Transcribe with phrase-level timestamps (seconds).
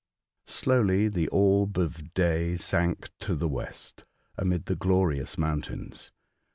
[0.47, 4.03] Slowly the orb of day sank to the west,
[4.35, 6.11] amid the glorious mountains.